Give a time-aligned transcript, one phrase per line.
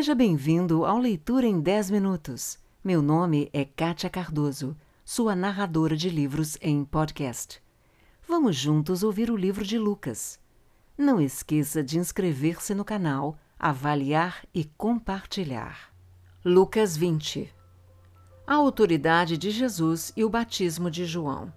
[0.00, 2.58] Seja bem-vindo ao Leitura em 10 Minutos.
[2.82, 4.74] Meu nome é Kátia Cardoso,
[5.04, 7.62] sua narradora de livros em podcast.
[8.26, 10.40] Vamos juntos ouvir o livro de Lucas.
[10.96, 15.92] Não esqueça de inscrever-se no canal, avaliar e compartilhar.
[16.42, 17.54] Lucas 20
[18.46, 21.52] A autoridade de Jesus e o batismo de João.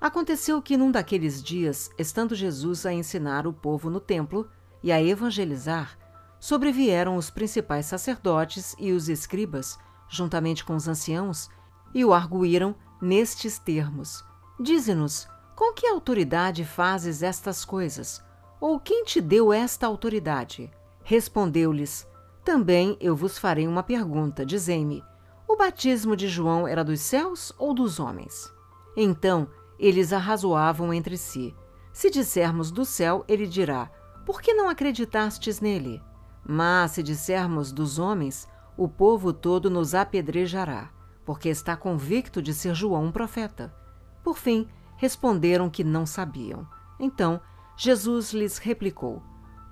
[0.00, 4.50] Aconteceu que num daqueles dias, estando Jesus a ensinar o povo no templo
[4.82, 5.99] e a evangelizar,
[6.40, 9.78] sobrevieram os principais sacerdotes e os escribas,
[10.08, 11.50] juntamente com os anciãos,
[11.94, 14.24] e o arguíram nestes termos:
[14.58, 18.24] Dize-nos, com que autoridade fazes estas coisas?
[18.58, 20.70] Ou quem te deu esta autoridade?
[21.04, 22.08] Respondeu-lhes:
[22.42, 25.04] Também eu vos farei uma pergunta, dizei-me:
[25.46, 28.50] O batismo de João era dos céus ou dos homens?
[28.96, 31.54] Então eles arrazoavam entre si.
[31.92, 33.90] Se dissermos do céu, ele dirá:
[34.24, 36.02] Por que não acreditastes nele?
[36.44, 40.90] Mas se dissermos dos homens, o povo todo nos apedrejará,
[41.24, 43.74] porque está convicto de ser João um profeta.
[44.22, 46.66] Por fim, responderam que não sabiam.
[46.98, 47.40] Então,
[47.76, 49.22] Jesus lhes replicou: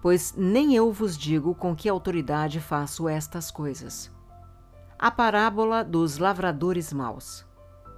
[0.00, 4.10] Pois nem eu vos digo com que autoridade faço estas coisas.
[4.98, 7.46] A parábola dos lavradores maus.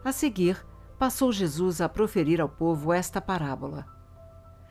[0.05, 0.65] A seguir,
[0.99, 3.87] passou Jesus a proferir ao povo esta parábola.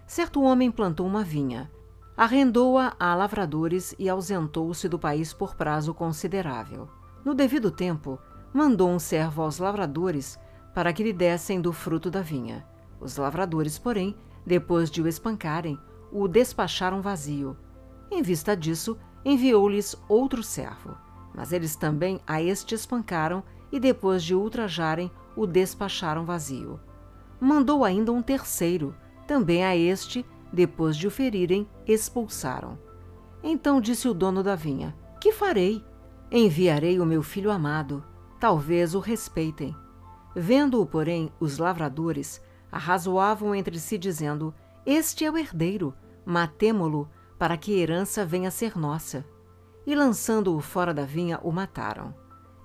[0.06, 1.72] Certo homem plantou uma vinha,
[2.20, 6.90] arrendou-a a lavradores e ausentou-se do país por prazo considerável.
[7.24, 8.20] No devido tempo,
[8.54, 10.38] mandou um servo aos lavradores
[10.76, 12.68] para que lhe dessem do fruto da vinha.
[13.00, 15.80] Os lavradores, porém, depois de o espancarem,
[16.12, 17.56] o despacharam vazio.
[18.12, 20.98] Em vista disso, enviou-lhes outro servo.
[21.34, 26.82] Mas eles também a este espancaram e, depois de ultrajarem, o despacharam vazio.
[27.40, 28.94] Mandou ainda um terceiro,
[29.26, 32.78] também a este, depois de o ferirem, expulsaram.
[33.44, 35.84] Então disse o dono da vinha: Que farei?
[36.32, 38.04] Enviarei o meu filho amado,
[38.40, 39.76] talvez o respeitem.
[40.36, 42.42] Vendo-o, porém, os lavradores
[42.72, 44.54] arrazoavam entre si, dizendo:
[44.86, 45.94] Este é o herdeiro,
[46.26, 49.26] matemo-lo, para que herança venha a ser nossa.
[49.88, 52.14] E lançando-o fora da vinha, o mataram.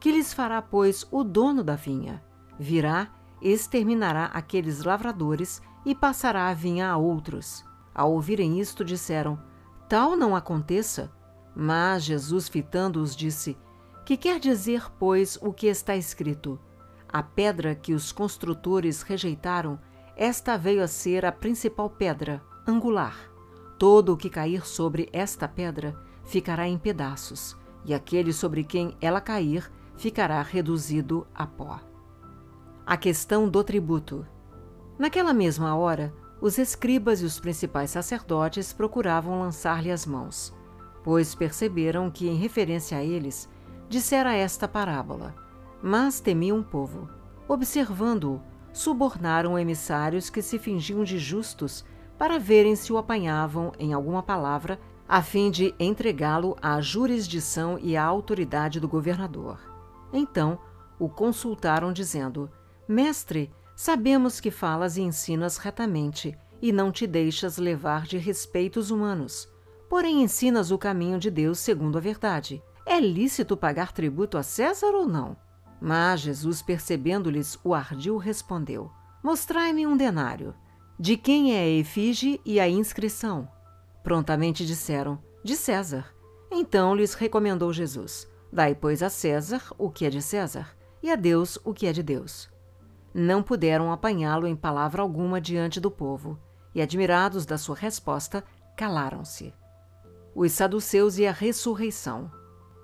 [0.01, 2.23] Que lhes fará, pois, o dono da vinha?
[2.59, 3.11] Virá,
[3.41, 7.65] exterminará aqueles lavradores e passará a vinha a outros.
[7.95, 9.39] Ao ouvirem isto, disseram:
[9.89, 11.13] Tal não aconteça.
[11.55, 13.57] Mas Jesus, fitando-os, disse:
[14.05, 16.59] Que quer dizer, pois, o que está escrito?
[17.09, 19.79] A pedra que os construtores rejeitaram,
[20.17, 23.17] esta veio a ser a principal pedra, angular.
[23.79, 29.21] Todo o que cair sobre esta pedra ficará em pedaços, e aquele sobre quem ela
[29.21, 31.81] cair ficará reduzido a pó.
[32.85, 34.27] A questão do tributo.
[34.99, 36.13] Naquela mesma hora,
[36.45, 40.53] os escribas e os principais sacerdotes procuravam lançar-lhe as mãos,
[41.03, 43.49] pois perceberam que, em referência a eles,
[43.89, 45.35] dissera esta parábola.
[45.83, 47.09] Mas temiam o povo.
[47.49, 48.43] Observando-o,
[48.75, 51.83] subornaram emissários que se fingiam de justos
[52.19, 54.79] para verem se o apanhavam em alguma palavra,
[55.09, 59.59] a fim de entregá-lo à jurisdição e à autoridade do governador.
[60.13, 60.59] Então
[60.99, 62.51] o consultaram, dizendo:
[62.87, 69.49] Mestre, sabemos que falas e ensinas retamente, e não te deixas levar de respeitos humanos.
[69.89, 72.63] Porém, ensinas o caminho de Deus segundo a verdade.
[72.87, 75.37] É lícito pagar tributo a César ou não?
[75.81, 78.91] Mas Jesus, percebendo-lhes o ardil, respondeu:
[79.23, 80.55] Mostrai-me um denário.
[80.99, 83.49] De quem é a efígie e a inscrição?
[84.03, 86.15] Prontamente disseram: De César.
[86.51, 91.17] Então lhes recomendou Jesus: Dai, pois, a César o que é de César, e a
[91.17, 92.54] Deus o que é de Deus
[93.15, 96.37] não puderam apanhá-lo em palavra alguma diante do povo,
[96.75, 98.43] e, admirados da sua resposta,
[98.77, 99.55] calaram-se.
[100.35, 102.29] Os saduceus e a ressurreição.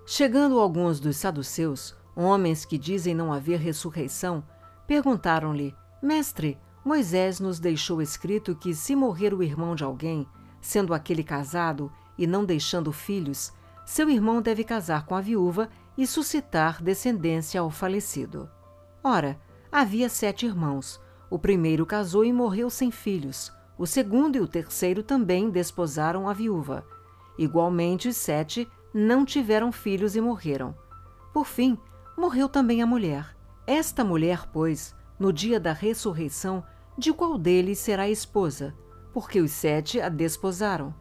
[0.06, 4.44] Chegando alguns dos saduceus, homens que dizem não haver ressurreição,
[4.86, 10.26] perguntaram-lhe: Mestre, Moisés nos deixou escrito que, se morrer o irmão de alguém,
[10.60, 13.52] sendo aquele casado e não deixando filhos,
[13.84, 15.68] seu irmão deve casar com a viúva
[15.98, 18.48] e suscitar descendência ao falecido.
[19.02, 19.38] Ora,
[19.72, 21.00] Havia sete irmãos.
[21.30, 23.52] O primeiro casou e morreu sem filhos.
[23.78, 26.84] O segundo e o terceiro também desposaram a viúva.
[27.38, 30.74] Igualmente, os sete não tiveram filhos e morreram.
[31.32, 31.78] Por fim,
[32.18, 33.36] morreu também a mulher.
[33.64, 36.64] Esta mulher, pois, no dia da ressurreição,
[36.98, 38.74] de qual deles será esposa?
[39.12, 40.92] Porque os sete a desposaram.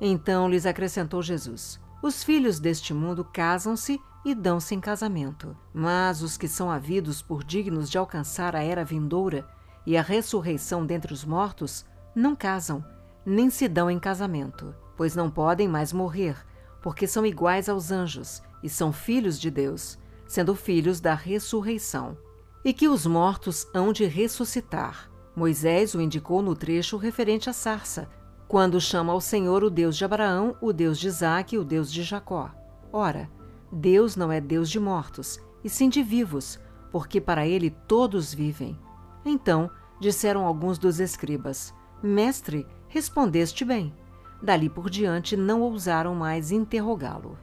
[0.00, 5.56] Então lhes acrescentou Jesus: Os filhos deste mundo casam-se e dão-se em casamento.
[5.72, 9.48] Mas os que são havidos por dignos de alcançar a era vindoura
[9.86, 12.84] e a ressurreição dentre os mortos não casam,
[13.24, 16.36] nem se dão em casamento, pois não podem mais morrer,
[16.82, 22.16] porque são iguais aos anjos e são filhos de Deus, sendo filhos da ressurreição.
[22.64, 25.10] E que os mortos hão de ressuscitar.
[25.34, 28.08] Moisés o indicou no trecho referente à sarça,
[28.48, 31.92] quando chama ao Senhor o Deus de Abraão, o Deus de Isaque e o Deus
[31.92, 32.50] de Jacó.
[32.92, 33.30] Ora,
[33.70, 36.58] Deus não é Deus de mortos, e sim de vivos,
[36.90, 38.78] porque para ele todos vivem.
[39.24, 39.70] Então
[40.00, 43.94] disseram alguns dos escribas: Mestre, respondeste bem.
[44.40, 47.36] Dali por diante não ousaram mais interrogá-lo.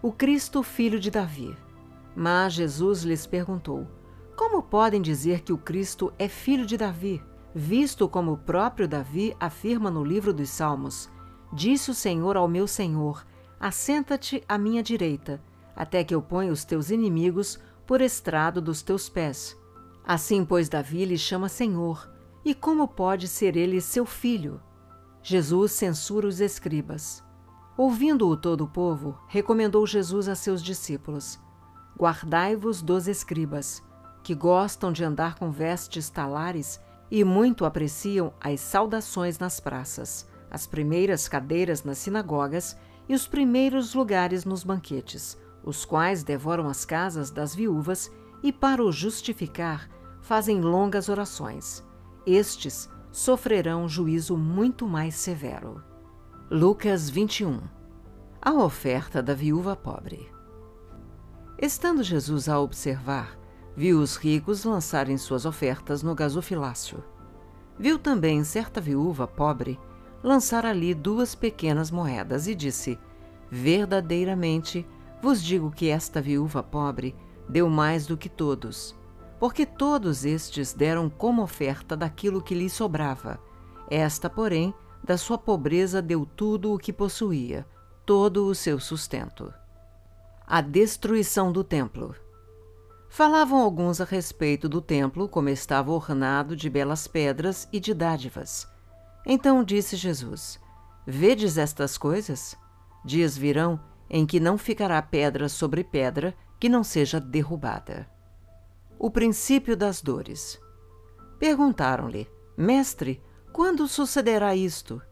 [0.00, 1.56] O Cristo, filho de Davi.
[2.14, 3.86] Mas Jesus lhes perguntou:
[4.36, 7.22] Como podem dizer que o Cristo é filho de Davi,
[7.54, 11.10] visto como o próprio Davi afirma no livro dos Salmos:
[11.52, 13.26] Disse o Senhor ao meu Senhor:
[13.58, 15.42] Assenta-te à minha direita,
[15.76, 19.56] até que eu ponha os teus inimigos por estrado dos teus pés.
[20.04, 22.10] Assim, pois, Davi lhe chama Senhor,
[22.44, 24.60] e como pode ser ele seu filho?
[25.22, 27.22] Jesus censura os escribas.
[27.76, 31.38] Ouvindo-o todo o povo, recomendou Jesus a seus discípulos:
[31.98, 33.82] Guardai-vos dos escribas,
[34.22, 36.80] que gostam de andar com vestes talares
[37.10, 42.76] e muito apreciam as saudações nas praças, as primeiras cadeiras nas sinagogas
[43.08, 48.10] e os primeiros lugares nos banquetes, os quais devoram as casas das viúvas
[48.42, 49.90] e, para o justificar,
[50.22, 51.84] fazem longas orações.
[52.24, 55.82] Estes sofrerão juízo muito mais severo.
[56.48, 57.60] Lucas 21
[58.40, 60.30] A oferta da viúva pobre.
[61.58, 63.36] Estando Jesus a observar,
[63.76, 67.02] viu os ricos lançarem suas ofertas no gasofilácio.
[67.78, 69.78] Viu também certa viúva pobre
[70.22, 72.98] lançar ali duas pequenas moedas e disse:
[73.50, 74.86] Verdadeiramente
[75.26, 77.14] vos digo que esta viúva pobre
[77.48, 78.94] deu mais do que todos
[79.38, 83.38] porque todos estes deram como oferta daquilo que lhe sobrava.
[83.90, 84.74] Esta, porém,
[85.04, 87.66] da sua pobreza deu tudo o que possuía,
[88.04, 89.52] todo o seu sustento.
[90.46, 92.14] A destruição do templo.
[93.08, 98.68] Falavam alguns a respeito do templo, como estava ornado de belas pedras e de dádivas.
[99.24, 100.58] Então disse Jesus:
[101.06, 102.56] Vedes estas coisas?
[103.04, 103.78] Dias virão
[104.08, 108.08] em que não ficará pedra sobre pedra que não seja derrubada.
[108.98, 110.58] O princípio das dores.
[111.38, 113.22] Perguntaram-lhe: Mestre,
[113.52, 115.02] quando sucederá isto?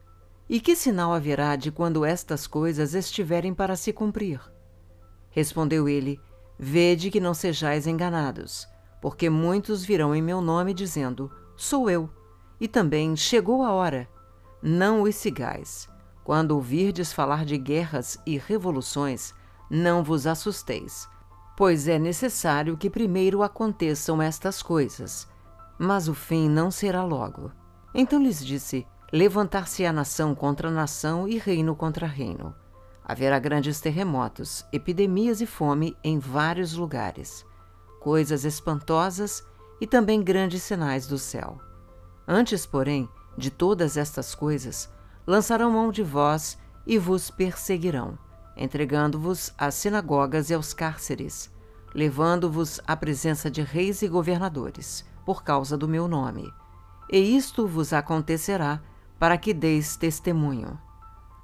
[0.48, 4.40] E que sinal haverá de quando estas coisas estiverem para se cumprir?
[5.30, 6.20] Respondeu ele:
[6.58, 8.66] Vede que não sejais enganados,
[9.02, 12.08] porque muitos virão em meu nome dizendo: Sou eu.
[12.60, 14.08] E também chegou a hora.
[14.62, 15.88] Não os sigais.
[16.24, 19.34] Quando ouvirdes falar de guerras e revoluções,
[19.70, 21.06] não vos assusteis
[21.56, 25.28] pois é necessário que primeiro aconteçam estas coisas,
[25.78, 27.52] mas o fim não será logo.
[27.94, 32.54] Então lhes disse: Levantar-se-á nação contra nação e reino contra reino.
[33.04, 37.44] Haverá grandes terremotos, epidemias e fome em vários lugares,
[38.00, 39.46] coisas espantosas
[39.80, 41.58] e também grandes sinais do céu.
[42.26, 44.88] Antes, porém, de todas estas coisas,
[45.26, 48.18] lançarão mão de vós e vos perseguirão
[48.56, 51.50] entregando-vos às sinagogas e aos cárceres,
[51.94, 56.52] levando-vos à presença de reis e governadores, por causa do meu nome.
[57.10, 58.80] E isto vos acontecerá
[59.18, 60.78] para que deis testemunho.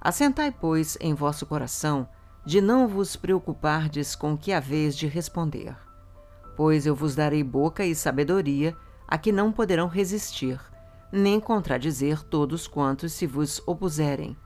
[0.01, 2.09] Assentai, pois, em vosso coração
[2.45, 5.77] de não vos preocupardes com o que haveis de responder.
[6.57, 10.59] Pois eu vos darei boca e sabedoria a que não poderão resistir,
[11.13, 14.37] nem contradizer todos quantos se vos opuserem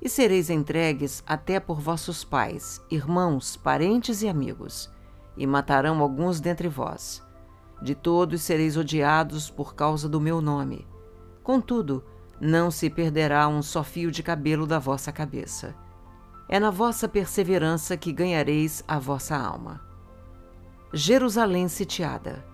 [0.00, 4.90] e sereis entregues até por vossos pais, irmãos, parentes e amigos,
[5.36, 7.22] e matarão alguns dentre vós.
[7.82, 10.86] De todos sereis odiados por causa do meu nome.
[11.42, 12.04] Contudo,
[12.40, 15.74] não se perderá um só fio de cabelo da vossa cabeça.
[16.48, 19.80] É na vossa perseverança que ganhareis a vossa alma.
[20.92, 22.44] Jerusalém sitiada.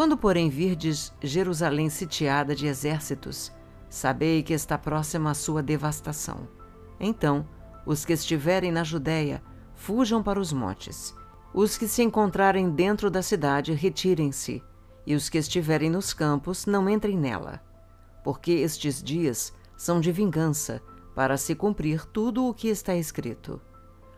[0.00, 3.52] Quando, porém, virdes Jerusalém sitiada de exércitos,
[3.90, 6.48] Sabei que está próxima a sua devastação.
[6.98, 7.46] Então,
[7.84, 9.42] os que estiverem na Judéia,
[9.74, 11.14] fujam para os montes.
[11.52, 14.64] Os que se encontrarem dentro da cidade, retirem-se,
[15.06, 17.60] e os que estiverem nos campos, não entrem nela.
[18.24, 20.80] Porque estes dias são de vingança,
[21.14, 23.60] para se cumprir tudo o que está escrito.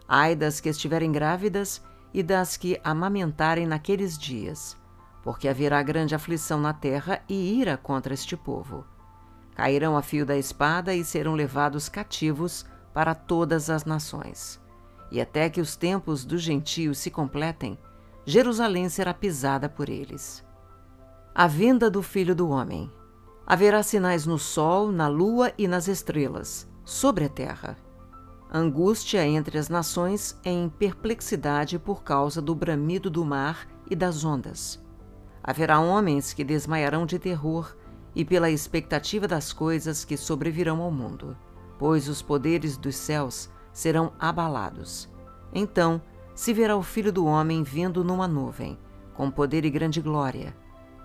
[0.07, 1.83] Ai das que estiverem grávidas
[2.15, 4.81] e das que amamentarem naqueles dias,
[5.23, 8.85] porque haverá grande aflição na terra e ira contra este povo
[9.55, 14.61] cairão a fio da espada e serão levados cativos para todas as nações.
[15.11, 17.79] E até que os tempos dos gentios se completem,
[18.25, 20.45] Jerusalém será pisada por eles.
[21.35, 22.91] A vinda do Filho do Homem.
[23.47, 27.77] Haverá sinais no sol, na lua e nas estrelas, sobre a terra.
[28.55, 34.83] angústia entre as nações em perplexidade por causa do bramido do mar e das ondas.
[35.43, 37.75] Haverá homens que desmaiarão de terror
[38.15, 41.37] e pela expectativa das coisas que sobrevirão ao mundo,
[41.79, 45.09] pois os poderes dos céus serão abalados.
[45.53, 46.01] Então
[46.35, 48.79] se verá o Filho do Homem vindo numa nuvem,
[49.15, 50.57] com poder e grande glória.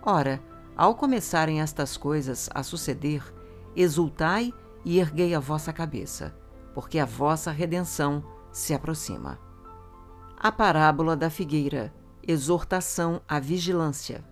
[0.04, 0.42] Ora,
[0.76, 3.24] ao começarem estas coisas a suceder,
[3.76, 4.54] exultai
[4.86, 6.34] e erguei a vossa cabeça
[6.78, 9.40] porque a vossa redenção se aproxima.
[10.38, 11.92] A parábola da figueira,
[12.28, 14.24] exortação à vigilância.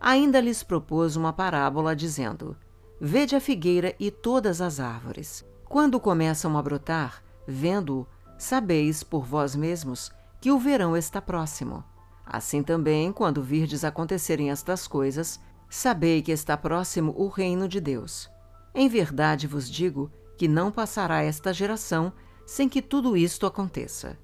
[0.00, 2.56] Ainda lhes propôs uma parábola, dizendo:
[3.00, 5.44] Vede a figueira e todas as árvores.
[5.64, 8.06] Quando começam a brotar, vendo-o,
[8.38, 11.82] sabeis por vós mesmos que o verão está próximo.
[12.24, 18.30] Assim também, quando virdes acontecerem estas coisas, sabei que está próximo o reino de Deus.
[18.74, 22.12] Em verdade vos digo que não passará esta geração
[22.44, 24.18] sem que tudo isto aconteça.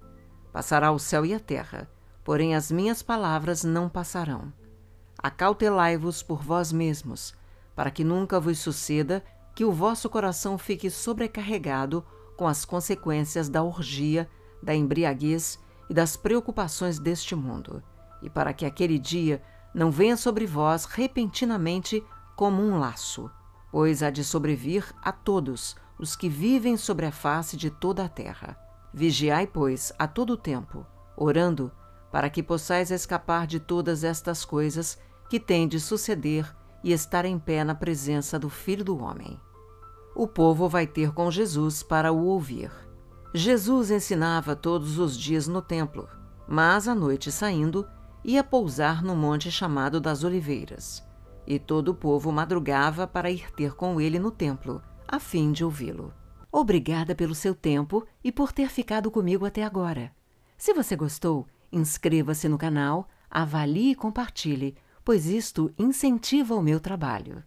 [0.53, 1.89] Passará o céu e a terra,
[2.25, 4.53] porém as minhas palavras não passarão.
[5.19, 7.35] Acautelai-vos por vós mesmos,
[7.75, 9.23] para que nunca vos suceda
[9.55, 12.05] que o vosso coração fique sobrecarregado
[12.37, 14.29] com as consequências da orgia,
[14.63, 17.83] da embriaguez e das preocupações deste mundo,
[18.23, 19.43] e para que aquele dia
[19.75, 22.05] não venha sobre vós repentinamente
[22.37, 23.31] como um laço,
[23.71, 28.09] pois há de sobrevir a todos os que vivem sobre a face de toda a
[28.09, 28.57] terra.
[28.93, 30.87] Vigiai, pois, a todo tempo,
[31.17, 31.71] orando,
[32.13, 34.99] para que possais escapar de todas estas coisas
[35.31, 36.55] que têm de suceder
[36.85, 39.41] e estar em pé na presença do Filho do Homem.
[40.15, 42.71] O povo vai ter com Jesus para o ouvir.
[43.35, 46.07] Jesus ensinava todos os dias no templo,
[46.47, 47.89] mas à noite saindo,
[48.23, 51.03] ia pousar no monte chamado das Oliveiras.
[51.47, 55.65] E todo o povo madrugava para ir ter com ele no templo, a fim de
[55.65, 56.13] ouvi-lo.
[56.53, 60.13] Obrigada pelo seu tempo e por ter ficado comigo até agora.
[60.59, 67.43] Se você gostou, inscreva-se no canal, avalie e compartilhe, pois isto incentiva o meu trabalho.